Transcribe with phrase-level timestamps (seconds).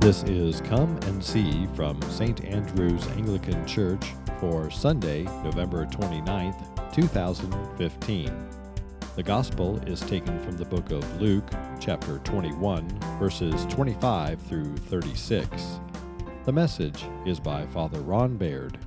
[0.00, 2.44] This is Come and See from St.
[2.44, 8.48] Andrew's Anglican Church for Sunday, November 29th, 2015.
[9.16, 11.50] The Gospel is taken from the book of Luke,
[11.80, 12.88] chapter 21,
[13.18, 15.80] verses 25 through 36.
[16.44, 18.78] The message is by Father Ron Baird.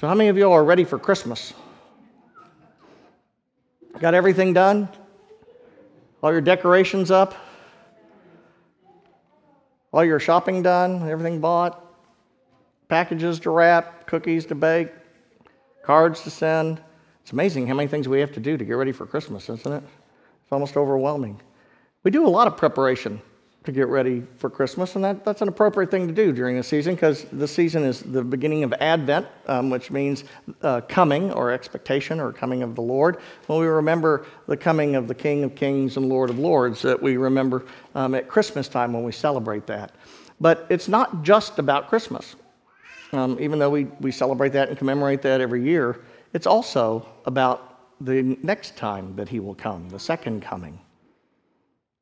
[0.00, 1.54] So, how many of you are ready for Christmas?
[4.00, 4.88] Got everything done?
[6.22, 7.34] All your decorations up?
[9.92, 11.08] All your shopping done?
[11.08, 11.84] Everything bought?
[12.88, 14.06] Packages to wrap?
[14.06, 14.88] Cookies to bake?
[15.82, 16.80] Cards to send?
[17.22, 19.72] It's amazing how many things we have to do to get ready for Christmas, isn't
[19.72, 19.82] it?
[20.42, 21.40] It's almost overwhelming.
[22.04, 23.20] We do a lot of preparation
[23.64, 26.62] to get ready for Christmas, and that, that's an appropriate thing to do during the
[26.62, 30.24] season because the season is the beginning of Advent, um, which means
[30.62, 33.18] uh, coming or expectation or coming of the Lord.
[33.46, 37.00] When we remember the coming of the King of Kings and Lord of Lords, that
[37.00, 39.92] we remember um, at Christmas time when we celebrate that.
[40.40, 42.34] But it's not just about Christmas.
[43.12, 46.00] Um, even though we, we celebrate that and commemorate that every year,
[46.32, 50.80] it's also about the next time that He will come, the second coming.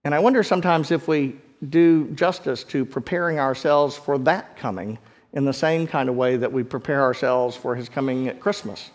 [0.05, 1.37] And I wonder sometimes if we
[1.69, 4.99] do justice to preparing ourselves for that coming
[5.33, 8.91] in the same kind of way that we prepare ourselves for his coming at Christmas.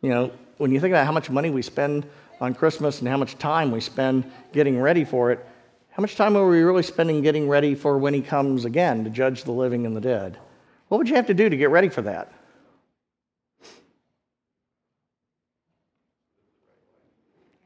[0.00, 2.06] You know, when you think about how much money we spend
[2.40, 5.46] on Christmas and how much time we spend getting ready for it,
[5.90, 9.10] how much time are we really spending getting ready for when he comes again to
[9.10, 10.38] judge the living and the dead?
[10.88, 12.32] What would you have to do to get ready for that?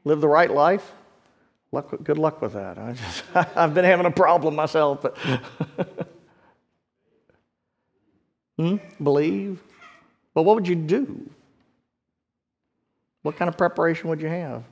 [0.03, 0.91] Live the right life?
[1.71, 2.77] Luck, good luck with that.
[2.77, 3.23] I just,
[3.57, 5.17] I've been having a problem myself, but
[8.57, 8.77] hmm?
[9.01, 9.61] believe.
[10.33, 11.29] But what would you do?
[13.21, 14.63] What kind of preparation would you have?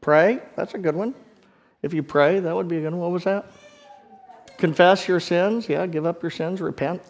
[0.00, 0.40] Pray.
[0.56, 1.14] That's a good one.
[1.82, 3.00] If you pray, that would be a good one.
[3.00, 3.50] What was that?
[4.58, 5.68] Confess your sins.
[5.68, 6.60] Yeah, give up your sins.
[6.60, 7.02] Repent.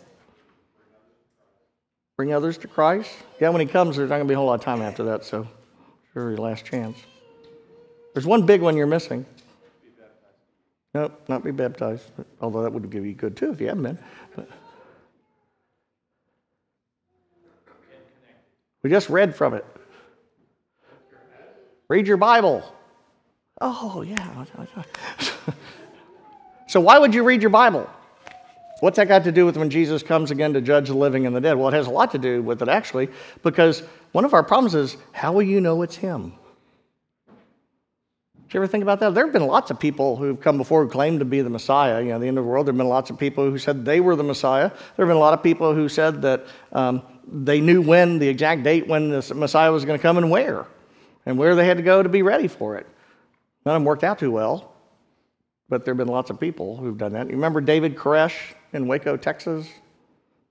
[2.16, 3.10] Bring others to Christ.
[3.40, 5.02] Yeah, when He comes, there's not going to be a whole lot of time after
[5.04, 5.46] that, so
[6.12, 6.96] sure, your last chance.
[8.14, 9.24] There's one big one you're missing.
[10.94, 12.10] Nope, not be baptized.
[12.40, 13.98] Although that would give you good too if you haven't been.
[14.36, 14.48] But
[18.82, 19.64] we just read from it.
[21.88, 22.62] Read your Bible.
[23.60, 24.44] Oh, yeah.
[26.66, 27.88] so, why would you read your Bible?
[28.80, 31.36] What's that got to do with when Jesus comes again to judge the living and
[31.36, 31.54] the dead?
[31.54, 33.08] Well, it has a lot to do with it, actually,
[33.42, 36.32] because one of our problems is how will you know it's Him?
[38.52, 39.14] You ever think about that?
[39.14, 42.02] There have been lots of people who've come before who claimed to be the Messiah.
[42.02, 43.84] You know, the end of the world, there have been lots of people who said
[43.84, 44.68] they were the Messiah.
[44.68, 48.28] There have been a lot of people who said that um, they knew when, the
[48.28, 50.66] exact date when the Messiah was going to come and where,
[51.24, 52.86] and where they had to go to be ready for it.
[53.64, 54.74] None of them worked out too well,
[55.70, 57.28] but there have been lots of people who've done that.
[57.28, 58.36] You remember David Koresh
[58.74, 59.66] in Waco, Texas,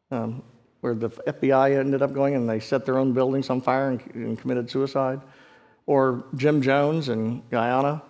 [0.09, 0.41] um,
[0.79, 4.01] where the FBI ended up going and they set their own buildings on fire and,
[4.15, 5.21] and committed suicide?
[5.85, 8.01] Or Jim Jones in Guyana,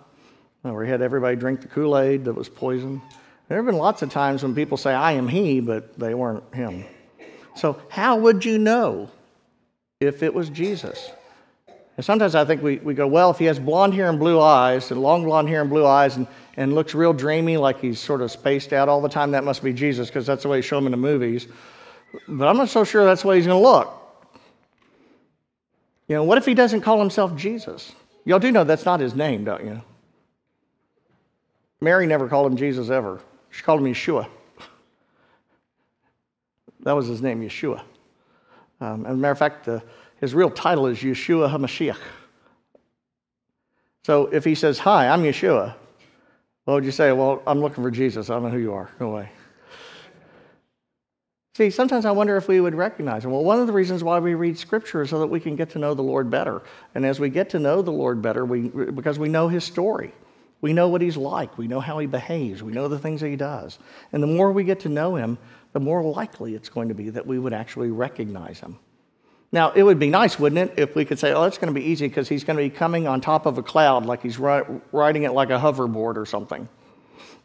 [0.64, 3.00] uh, where he had everybody drink the Kool Aid that was poison.
[3.48, 6.54] There have been lots of times when people say, I am he, but they weren't
[6.54, 6.84] him.
[7.54, 9.10] So, how would you know
[10.00, 11.10] if it was Jesus?
[11.96, 14.40] And sometimes I think we, we go, well, if he has blonde hair and blue
[14.40, 18.00] eyes, and long blonde hair and blue eyes, and, and looks real dreamy, like he's
[18.00, 20.56] sort of spaced out all the time, that must be Jesus, because that's the way
[20.58, 21.48] you show him in the movies.
[22.28, 24.01] But I'm not so sure that's the way he's going to look.
[26.12, 27.90] You know, what if he doesn't call himself Jesus?
[28.26, 29.80] Y'all do know that's not his name, don't you?
[31.80, 33.18] Mary never called him Jesus ever.
[33.48, 34.28] She called him Yeshua.
[36.80, 37.80] That was his name, Yeshua.
[38.78, 39.80] Um, as a matter of fact, uh,
[40.20, 41.96] his real title is Yeshua HaMashiach.
[44.04, 45.74] So if he says, Hi, I'm Yeshua,
[46.66, 47.10] what would you say?
[47.12, 48.28] Well, I'm looking for Jesus.
[48.28, 48.90] I don't know who you are.
[48.98, 49.30] Go away.
[51.54, 53.30] See, sometimes I wonder if we would recognize him.
[53.30, 55.68] Well, one of the reasons why we read Scripture is so that we can get
[55.70, 56.62] to know the Lord better.
[56.94, 60.14] And as we get to know the Lord better, we, because we know his story,
[60.62, 63.28] we know what he's like, we know how he behaves, we know the things that
[63.28, 63.78] he does.
[64.12, 65.36] And the more we get to know him,
[65.74, 68.78] the more likely it's going to be that we would actually recognize him.
[69.50, 71.78] Now, it would be nice, wouldn't it, if we could say, oh, it's going to
[71.78, 74.38] be easy because he's going to be coming on top of a cloud like he's
[74.38, 76.66] riding it like a hoverboard or something.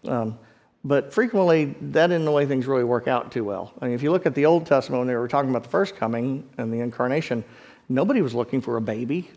[0.06, 0.40] Um,
[0.84, 3.74] but frequently, that isn't the way things really work out too well.
[3.82, 5.70] I mean, if you look at the Old Testament when they were talking about the
[5.70, 7.44] first coming and the incarnation,
[7.90, 9.30] nobody was looking for a baby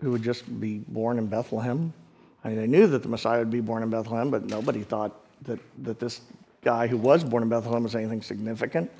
[0.00, 1.92] who would just be born in Bethlehem.
[2.44, 5.12] I mean, they knew that the Messiah would be born in Bethlehem, but nobody thought
[5.42, 6.20] that, that this
[6.62, 8.90] guy who was born in Bethlehem was anything significant.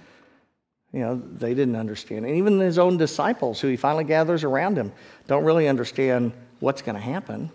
[0.93, 2.25] You know, they didn't understand.
[2.25, 4.93] And even his own disciples, who he finally gathers around him,
[5.26, 7.50] don't really understand what's going to happen.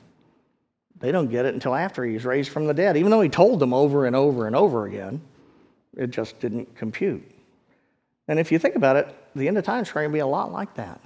[1.00, 3.60] They don't get it until after he's raised from the dead, even though he told
[3.60, 5.22] them over and over and over again.
[5.96, 7.24] It just didn't compute.
[8.28, 10.28] And if you think about it, the end of time is going to be a
[10.28, 11.02] lot like that.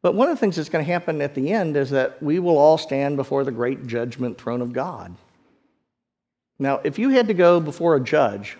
[0.00, 2.40] But one of the things that's going to happen at the end is that we
[2.40, 5.14] will all stand before the great judgment throne of God.
[6.58, 8.58] Now, if you had to go before a judge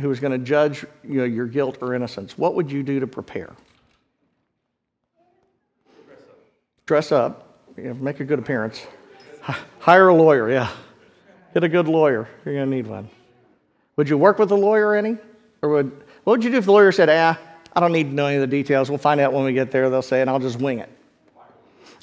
[0.00, 3.00] who was going to judge you know, your guilt or innocence, what would you do
[3.00, 3.52] to prepare?
[6.06, 6.86] Dress up.
[6.86, 7.49] Dress up.
[7.80, 8.86] You know, make a good appearance.
[9.78, 10.70] Hire a lawyer, yeah.
[11.54, 12.28] Get a good lawyer.
[12.44, 13.08] You're going to need one.
[13.96, 15.16] Would you work with a lawyer any?
[15.62, 15.90] Or would,
[16.24, 17.38] what would you do if the lawyer said, ah,
[17.74, 18.90] I don't need to know any of the details.
[18.90, 20.90] We'll find out when we get there, they'll say, and I'll just wing it.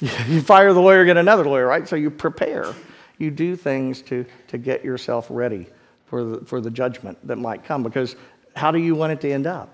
[0.28, 1.86] you fire the lawyer, get another lawyer, right?
[1.86, 2.74] So you prepare.
[3.18, 5.68] You do things to, to get yourself ready
[6.06, 7.84] for the, for the judgment that might come.
[7.84, 8.16] Because
[8.56, 9.72] how do you want it to end up?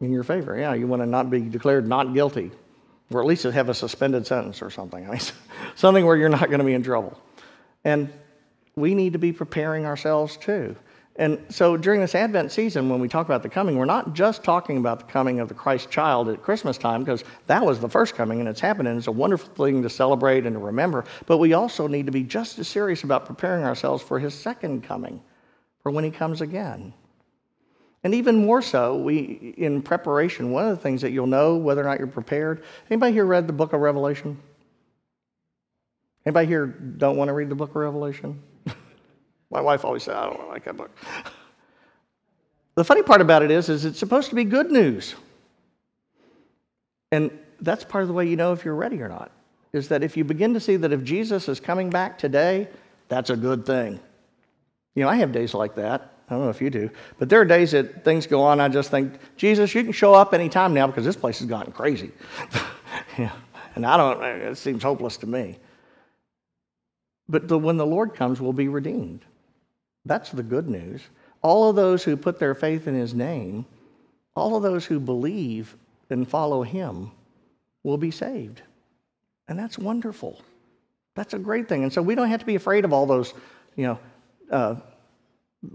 [0.00, 0.58] In your favor.
[0.58, 2.50] Yeah, you want to not be declared not guilty,
[3.14, 5.06] or at least have a suspended sentence or something.
[5.06, 5.20] I mean,
[5.76, 7.20] something where you're not going to be in trouble.
[7.84, 8.12] And
[8.76, 10.74] we need to be preparing ourselves too.
[11.16, 14.42] And so during this Advent season, when we talk about the coming, we're not just
[14.42, 17.88] talking about the coming of the Christ child at Christmas time, because that was the
[17.88, 21.04] first coming and it's happened and it's a wonderful thing to celebrate and to remember.
[21.26, 24.82] But we also need to be just as serious about preparing ourselves for his second
[24.82, 25.22] coming,
[25.84, 26.92] for when he comes again.
[28.04, 31.80] And even more so, we in preparation, one of the things that you'll know whether
[31.80, 32.62] or not you're prepared.
[32.90, 34.38] Anybody here read the book of Revelation?
[36.26, 38.42] Anybody here don't want to read the book of Revelation?
[39.50, 40.90] My wife always said, I don't like that book.
[42.76, 45.14] The funny part about it is, is it's supposed to be good news.
[47.12, 47.30] And
[47.60, 49.30] that's part of the way you know if you're ready or not.
[49.72, 52.66] Is that if you begin to see that if Jesus is coming back today,
[53.08, 54.00] that's a good thing.
[54.96, 56.13] You know, I have days like that.
[56.28, 58.60] I don't know if you do, but there are days that things go on.
[58.60, 61.72] I just think, Jesus, you can show up anytime now because this place has gotten
[61.72, 62.12] crazy.
[63.18, 63.32] yeah.
[63.74, 65.58] And I don't, it seems hopeless to me.
[67.28, 69.24] But the, when the Lord comes, we'll be redeemed.
[70.04, 71.02] That's the good news.
[71.42, 73.66] All of those who put their faith in his name,
[74.34, 75.76] all of those who believe
[76.10, 77.10] and follow him
[77.82, 78.62] will be saved.
[79.48, 80.40] And that's wonderful.
[81.14, 81.82] That's a great thing.
[81.82, 83.34] And so we don't have to be afraid of all those,
[83.76, 83.98] you know,
[84.50, 84.76] uh,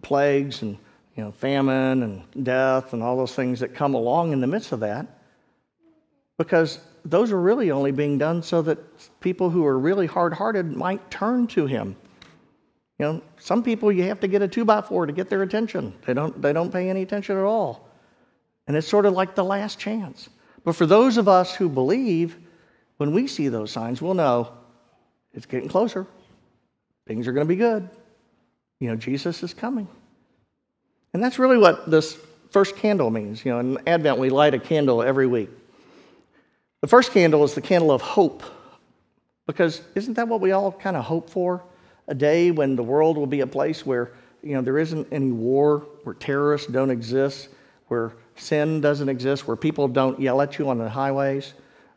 [0.01, 0.77] plagues and,
[1.15, 4.71] you know, famine and death and all those things that come along in the midst
[4.71, 5.07] of that.
[6.37, 8.79] Because those are really only being done so that
[9.19, 11.95] people who are really hard hearted might turn to him
[12.99, 15.41] you know, some people you have to get a two by four to get their
[15.41, 15.93] attention.
[16.05, 17.87] They don't, they don't pay any attention at all.
[18.67, 20.29] And it's sort of like the last chance.
[20.65, 22.37] But for those of us who believe,
[22.97, 24.51] when we see those signs, we'll know
[25.33, 26.05] it's getting closer.
[27.07, 27.89] Things are going to be good.
[28.79, 29.87] You know, Jesus is coming.
[31.13, 32.17] And that's really what this
[32.51, 33.43] first candle means.
[33.43, 35.49] You know, in Advent, we light a candle every week.
[36.81, 38.43] The first candle is the candle of hope.
[39.47, 41.63] Because isn't that what we all kind of hope for?
[42.09, 44.11] a day when the world will be a place where
[44.43, 47.49] you know there isn't any war, where terrorists don't exist,
[47.87, 51.53] where sin doesn't exist, where people don't yell at you on the highways.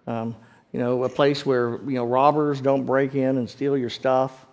[0.06, 0.36] Um,
[0.72, 4.46] you know, a place where you know robbers don't break in and steal your stuff.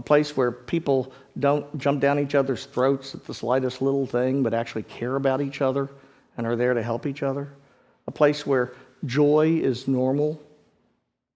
[0.00, 4.42] A place where people don't jump down each other's throats at the slightest little thing,
[4.42, 5.90] but actually care about each other
[6.38, 7.52] and are there to help each other.
[8.06, 8.72] A place where
[9.04, 10.40] joy is normal,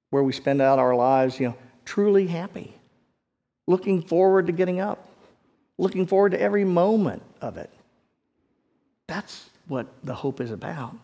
[0.09, 2.75] where we spend out our lives, you know, truly happy
[3.67, 5.11] looking forward to getting up,
[5.77, 7.69] looking forward to every moment of it.
[9.09, 10.97] That's what the hope is about.